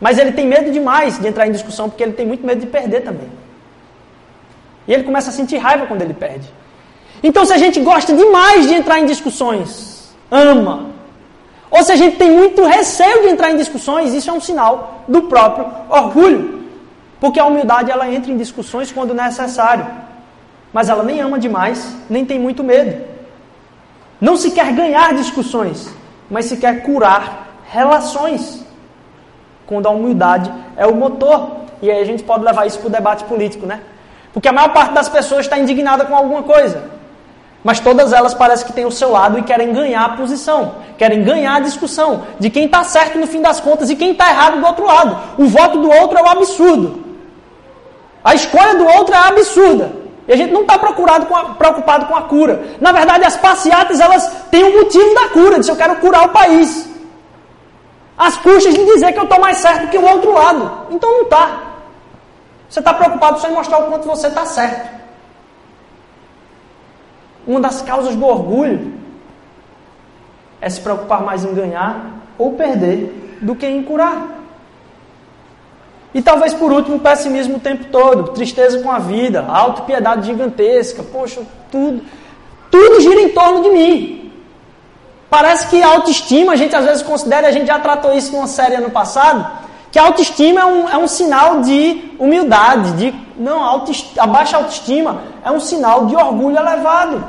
[0.00, 2.66] Mas ele tem medo demais de entrar em discussão porque ele tem muito medo de
[2.66, 3.28] perder também.
[4.86, 6.46] E ele começa a sentir raiva quando ele perde.
[7.22, 10.86] Então, se a gente gosta demais de entrar em discussões, ama.
[11.70, 15.04] Ou se a gente tem muito receio de entrar em discussões, isso é um sinal
[15.08, 16.64] do próprio orgulho.
[17.18, 19.86] Porque a humildade ela entra em discussões quando necessário.
[20.72, 23.04] Mas ela nem ama demais, nem tem muito medo.
[24.20, 25.92] Não se quer ganhar discussões,
[26.30, 28.64] mas se quer curar relações.
[29.66, 31.64] Quando a humildade é o motor.
[31.82, 33.80] E aí a gente pode levar isso para o debate político, né?
[34.36, 36.90] Porque a maior parte das pessoas está indignada com alguma coisa.
[37.64, 41.24] Mas todas elas parecem que têm o seu lado e querem ganhar a posição, querem
[41.24, 44.60] ganhar a discussão de quem está certo no fim das contas e quem está errado
[44.60, 45.18] do outro lado.
[45.38, 47.02] O voto do outro é o absurdo.
[48.22, 49.90] A escolha do outro é absurda.
[50.28, 52.62] E a gente não está preocupado com a cura.
[52.78, 56.26] Na verdade, as passeatas elas têm um motivo da cura, de se eu quero curar
[56.26, 56.86] o país.
[58.18, 60.88] As custas de dizer que eu estou mais certo que o outro lado.
[60.90, 61.65] Então não está.
[62.68, 64.96] Você está preocupado só em mostrar o quanto você está certo.
[67.46, 68.92] Uma das causas do orgulho
[70.60, 74.36] é se preocupar mais em ganhar ou perder do que em curar.
[76.12, 81.42] E talvez por último, pessimismo o tempo todo, tristeza com a vida, autopiedade gigantesca, poxa,
[81.70, 82.02] tudo,
[82.70, 84.32] tudo gira em torno de mim.
[85.28, 88.46] Parece que a autoestima, a gente às vezes considera, a gente já tratou isso numa
[88.46, 89.46] série ano passado,
[89.96, 94.58] que a autoestima é um, é um sinal de humildade, de não, autoestima, a baixa
[94.58, 97.24] autoestima é um sinal de orgulho elevado.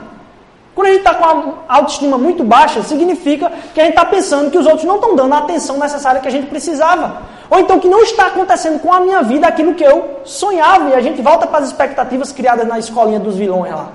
[0.76, 1.24] Quando a gente está com
[1.65, 5.15] a autoestima muito baixa, significa que a gente está pensando que os outros não estão
[5.15, 7.22] dando a atenção necessária que a gente precisava.
[7.49, 10.89] Ou então que não está acontecendo com a minha vida aquilo que eu sonhava.
[10.89, 13.91] E a gente volta para as expectativas criadas na escolinha dos vilões lá.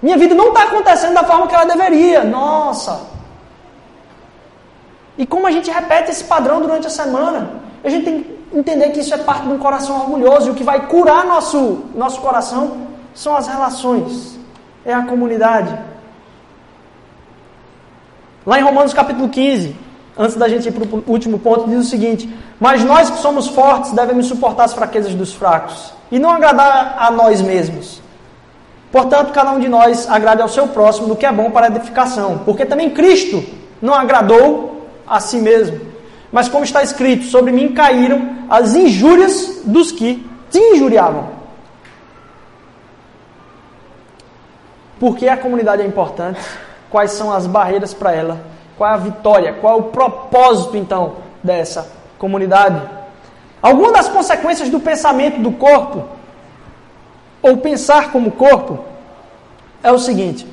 [0.00, 2.24] Minha vida não está acontecendo da forma que ela deveria.
[2.24, 3.17] Nossa!
[5.18, 7.50] E como a gente repete esse padrão durante a semana,
[7.82, 10.48] a gente tem que entender que isso é parte de um coração orgulhoso.
[10.48, 14.38] E o que vai curar nosso, nosso coração são as relações,
[14.84, 15.76] é a comunidade.
[18.46, 19.76] Lá em Romanos capítulo 15,
[20.16, 23.48] antes da gente ir para o último ponto, diz o seguinte: Mas nós que somos
[23.48, 28.00] fortes devemos suportar as fraquezas dos fracos e não agradar a nós mesmos.
[28.90, 31.68] Portanto, cada um de nós agrade ao seu próximo do que é bom para a
[31.68, 33.44] edificação, porque também Cristo
[33.82, 34.67] não agradou
[35.08, 35.80] a si mesmo.
[36.30, 41.38] Mas como está escrito, sobre mim caíram as injúrias dos que te injuriavam.
[45.00, 46.40] Por que a comunidade é importante?
[46.90, 48.40] Quais são as barreiras para ela?
[48.76, 49.52] Qual é a vitória?
[49.54, 52.80] Qual é o propósito, então, dessa comunidade?
[53.62, 56.04] Algumas das consequências do pensamento do corpo,
[57.42, 58.84] ou pensar como corpo,
[59.82, 60.46] é o seguinte: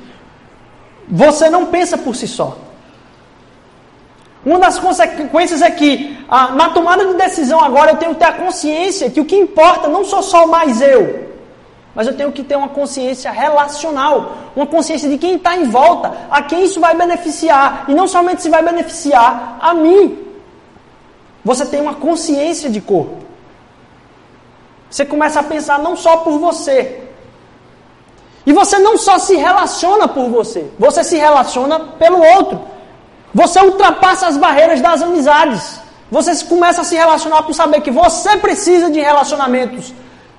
[1.08, 2.56] você não pensa por si só.
[4.46, 8.26] Uma das consequências é que, ah, na tomada de decisão agora, eu tenho que ter
[8.26, 11.30] a consciência que o que importa não sou só mais eu,
[11.92, 16.12] mas eu tenho que ter uma consciência relacional, uma consciência de quem está em volta,
[16.30, 20.16] a quem isso vai beneficiar, e não somente se vai beneficiar a mim.
[21.44, 23.16] Você tem uma consciência de corpo.
[24.88, 27.02] Você começa a pensar não só por você.
[28.46, 32.75] E você não só se relaciona por você, você se relaciona pelo outro.
[33.40, 35.78] Você ultrapassa as barreiras das amizades.
[36.10, 39.92] Você começa a se relacionar por saber que você precisa de relacionamentos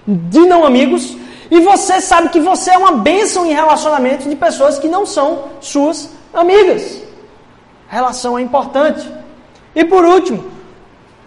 [0.08, 1.16] de não amigos
[1.52, 5.44] e você sabe que você é uma bênção em relacionamentos de pessoas que não são
[5.62, 7.04] suas amigas.
[7.88, 9.08] Relação é importante.
[9.76, 10.46] E por último,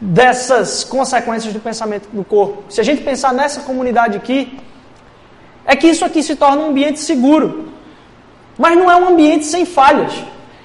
[0.00, 4.58] dessas consequências do pensamento do corpo, se a gente pensar nessa comunidade aqui,
[5.64, 7.68] é que isso aqui se torna um ambiente seguro.
[8.58, 10.12] Mas não é um ambiente sem falhas.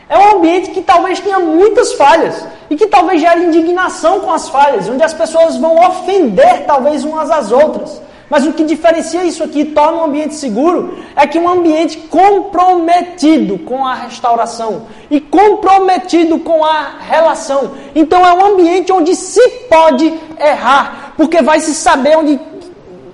[0.08, 4.48] É um ambiente que talvez tenha muitas falhas e que talvez gere indignação com as
[4.50, 8.02] falhas, onde as pessoas vão ofender talvez umas às outras.
[8.30, 11.98] Mas o que diferencia isso aqui e torna um ambiente seguro é que um ambiente
[11.98, 17.72] comprometido com a restauração e comprometido com a relação.
[17.94, 22.40] Então é um ambiente onde se pode errar, porque vai se saber onde,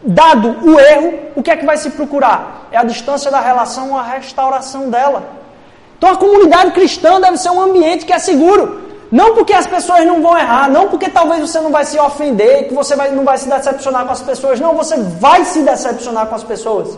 [0.02, 2.68] dado o erro, o que é que vai se procurar?
[2.72, 5.41] É a distância da relação, a restauração dela.
[6.02, 8.82] Então a comunidade cristã deve ser um ambiente que é seguro.
[9.12, 12.68] Não porque as pessoas não vão errar, não porque talvez você não vai se ofender,
[12.68, 14.60] que você vai, não vai se decepcionar com as pessoas.
[14.60, 16.98] Não, você vai se decepcionar com as pessoas.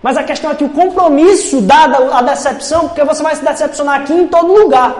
[0.00, 4.02] Mas a questão é que o compromisso dado a decepção, porque você vai se decepcionar
[4.02, 4.90] aqui em todo lugar.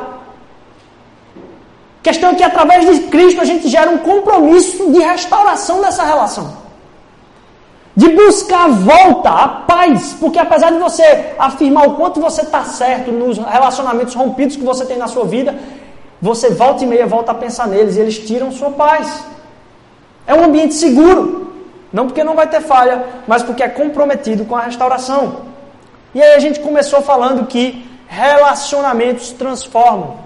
[2.00, 6.02] A questão é que através de Cristo a gente gera um compromisso de restauração dessa
[6.02, 6.69] relação
[8.00, 12.64] de buscar a volta, a paz, porque apesar de você afirmar o quanto você está
[12.64, 15.54] certo nos relacionamentos rompidos que você tem na sua vida,
[16.28, 19.22] você volta e meia volta a pensar neles e eles tiram sua paz.
[20.26, 21.52] É um ambiente seguro,
[21.92, 25.42] não porque não vai ter falha, mas porque é comprometido com a restauração.
[26.14, 30.20] E aí a gente começou falando que relacionamentos transformam.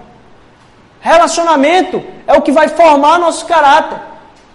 [1.01, 3.99] Relacionamento é o que vai formar nosso caráter.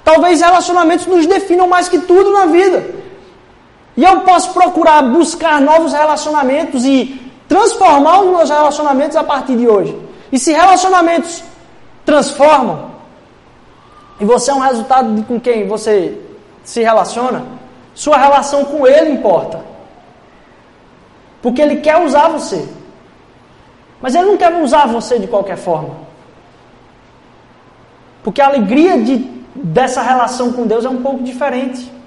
[0.02, 3.00] Talvez relacionamentos nos definam mais que tudo na vida.
[4.00, 9.68] E eu posso procurar buscar novos relacionamentos e transformar os meus relacionamentos a partir de
[9.68, 9.94] hoje.
[10.32, 11.44] E se relacionamentos
[12.02, 12.92] transformam,
[14.18, 16.18] e você é um resultado de com quem você
[16.64, 17.44] se relaciona,
[17.94, 19.62] sua relação com ele importa.
[21.42, 22.66] Porque ele quer usar você.
[24.00, 25.94] Mas ele não quer usar você de qualquer forma.
[28.22, 29.18] Porque a alegria de,
[29.54, 31.99] dessa relação com Deus é um pouco diferente.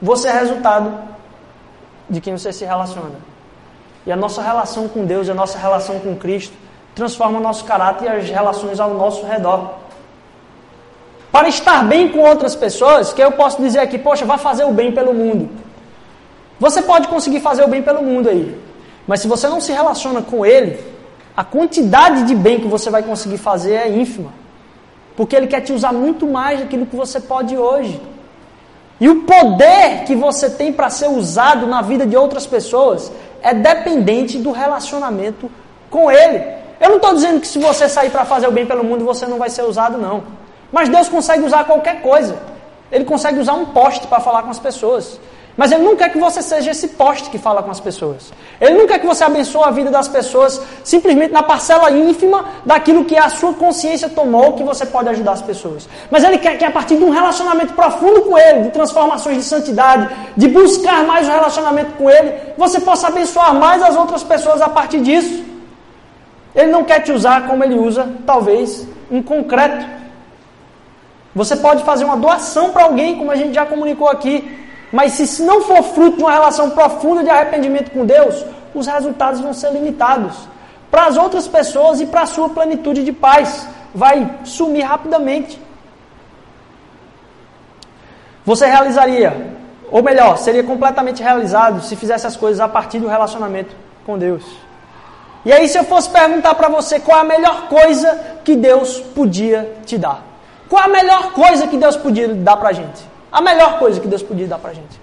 [0.00, 0.92] Você é resultado
[2.08, 3.16] de quem você se relaciona.
[4.06, 6.54] E a nossa relação com Deus, a nossa relação com Cristo,
[6.94, 9.74] transforma o nosso caráter e as relações ao nosso redor.
[11.32, 14.72] Para estar bem com outras pessoas, que eu posso dizer aqui, poxa, vá fazer o
[14.72, 15.50] bem pelo mundo.
[16.58, 18.58] Você pode conseguir fazer o bem pelo mundo aí.
[19.06, 20.82] Mas se você não se relaciona com ele,
[21.36, 24.32] a quantidade de bem que você vai conseguir fazer é ínfima.
[25.16, 28.00] Porque ele quer te usar muito mais daquilo que você pode hoje.
[29.00, 33.52] E o poder que você tem para ser usado na vida de outras pessoas é
[33.52, 35.50] dependente do relacionamento
[35.90, 36.42] com Ele.
[36.80, 39.26] Eu não estou dizendo que se você sair para fazer o bem pelo mundo você
[39.26, 40.24] não vai ser usado, não.
[40.72, 42.36] Mas Deus consegue usar qualquer coisa.
[42.90, 45.20] Ele consegue usar um poste para falar com as pessoas.
[45.56, 48.30] Mas Ele não quer que você seja esse poste que fala com as pessoas.
[48.60, 53.06] Ele não quer que você abençoe a vida das pessoas simplesmente na parcela ínfima daquilo
[53.06, 55.88] que a sua consciência tomou que você pode ajudar as pessoas.
[56.10, 59.44] Mas Ele quer que a partir de um relacionamento profundo com Ele, de transformações de
[59.44, 64.60] santidade, de buscar mais o relacionamento com Ele, você possa abençoar mais as outras pessoas
[64.60, 65.42] a partir disso.
[66.54, 69.86] Ele não quer te usar como Ele usa, talvez, em concreto.
[71.34, 75.42] Você pode fazer uma doação para alguém, como a gente já comunicou aqui, mas se
[75.42, 79.72] não for fruto de uma relação profunda de arrependimento com Deus, os resultados vão ser
[79.72, 80.48] limitados.
[80.90, 85.60] Para as outras pessoas e para a sua plenitude de paz, vai sumir rapidamente.
[88.44, 89.56] Você realizaria,
[89.90, 93.74] ou melhor, seria completamente realizado se fizesse as coisas a partir do relacionamento
[94.04, 94.44] com Deus.
[95.44, 99.00] E aí, se eu fosse perguntar para você qual é a melhor coisa que Deus
[99.00, 100.22] podia te dar?
[100.68, 103.15] Qual é a melhor coisa que Deus podia dar para a gente?
[103.36, 104.98] A melhor coisa que Deus podia dar para a gente.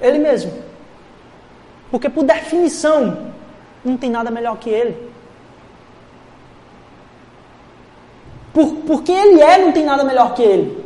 [0.00, 0.50] Ele mesmo.
[1.90, 3.34] Porque, por definição,
[3.84, 4.96] não tem nada melhor que Ele.
[8.54, 10.82] Por, por quem Ele é, não tem nada melhor que Ele.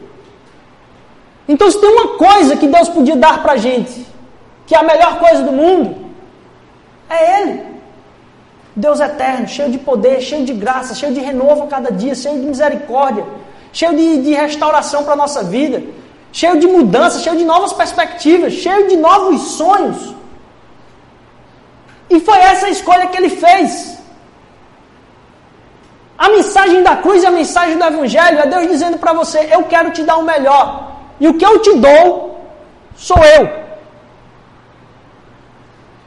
[1.46, 4.04] Então, se tem uma coisa que Deus podia dar para a gente,
[4.66, 6.04] que é a melhor coisa do mundo,
[7.08, 7.64] é Ele.
[8.74, 12.40] Deus eterno, cheio de poder, cheio de graça, cheio de renovo a cada dia, cheio
[12.40, 13.24] de misericórdia
[13.72, 15.82] cheio de, de restauração para a nossa vida,
[16.30, 20.14] cheio de mudança, cheio de novas perspectivas, cheio de novos sonhos.
[22.10, 23.98] E foi essa a escolha que ele fez.
[26.18, 29.64] A mensagem da cruz e a mensagem do Evangelho é Deus dizendo para você: Eu
[29.64, 30.92] quero te dar o melhor.
[31.18, 32.38] E o que eu te dou,
[32.94, 33.62] sou eu.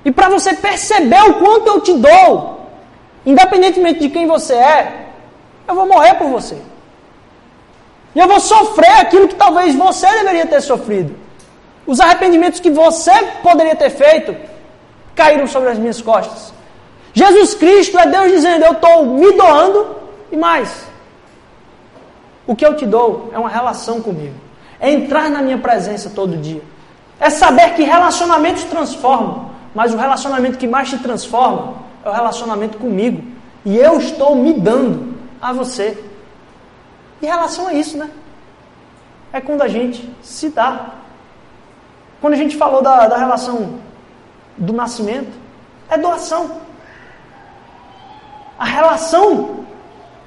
[0.05, 2.67] E para você perceber o quanto eu te dou,
[3.25, 5.07] independentemente de quem você é,
[5.67, 6.57] eu vou morrer por você.
[8.15, 11.13] E eu vou sofrer aquilo que talvez você deveria ter sofrido.
[11.85, 13.11] Os arrependimentos que você
[13.43, 14.35] poderia ter feito
[15.13, 16.53] caíram sobre as minhas costas.
[17.13, 19.97] Jesus Cristo é Deus dizendo: Eu estou me doando
[20.31, 20.87] e mais.
[22.47, 24.35] O que eu te dou é uma relação comigo.
[24.79, 26.61] É entrar na minha presença todo dia.
[27.19, 29.49] É saber que relacionamentos transformam.
[29.73, 33.23] Mas o relacionamento que mais te transforma é o relacionamento comigo.
[33.65, 35.97] E eu estou me dando a você.
[37.25, 38.07] Em relação a isso, né?
[39.33, 40.91] É quando a gente se dá.
[42.21, 43.79] Quando a gente falou da, da relação
[44.55, 45.31] do nascimento,
[45.89, 46.61] é doação.
[48.59, 49.65] A relação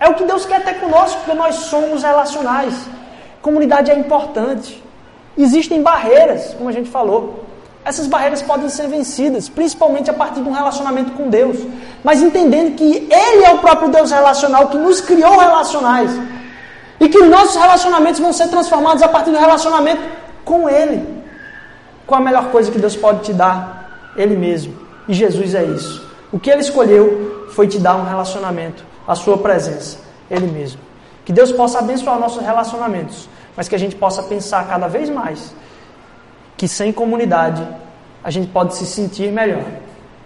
[0.01, 2.75] é o que Deus quer ter conosco, porque nós somos relacionais.
[3.41, 4.83] Comunidade é importante.
[5.37, 7.45] Existem barreiras, como a gente falou.
[7.85, 11.59] Essas barreiras podem ser vencidas, principalmente a partir de um relacionamento com Deus.
[12.03, 16.38] Mas entendendo que Ele é o próprio Deus relacional que nos criou relacionais.
[17.01, 20.03] E que os nossos relacionamentos vão ser transformados a partir do relacionamento
[20.45, 21.23] com Ele.
[22.07, 24.13] Qual a melhor coisa que Deus pode te dar?
[24.17, 24.75] Ele mesmo.
[25.07, 26.07] E Jesus é isso.
[26.33, 29.99] O que Ele escolheu foi te dar um relacionamento, a Sua presença,
[30.31, 30.81] Ele mesmo.
[31.25, 35.55] Que Deus possa abençoar nossos relacionamentos, mas que a gente possa pensar cada vez mais
[36.59, 37.67] que sem comunidade
[38.23, 39.65] a gente pode se sentir melhor,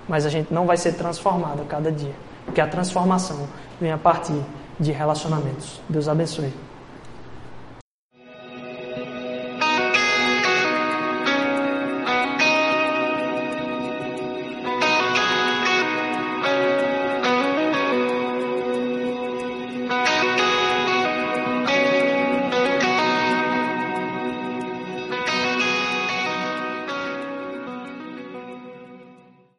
[0.08, 2.14] mas a gente não vai ser transformado a cada dia,
[2.46, 3.46] porque a transformação
[3.78, 4.40] vem a partir
[4.82, 5.80] de relacionamentos.
[5.88, 6.52] Deus abençoe.